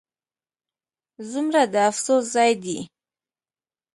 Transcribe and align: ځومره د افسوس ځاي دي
ځومره 1.29 1.63
د 1.73 1.75
افسوس 1.89 2.23
ځاي 2.33 2.51
دي 2.63 2.77